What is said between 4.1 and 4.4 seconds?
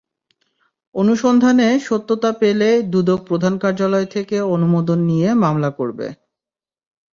থেকে